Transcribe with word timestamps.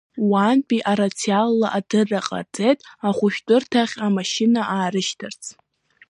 Уантә 0.29 0.77
арациала 0.91 1.67
адырра 1.77 2.21
ҟарҵеит 2.27 2.79
ахәышәтәырҭахь 3.07 3.95
амашьына 4.05 4.61
аарышьҭырц. 4.75 5.41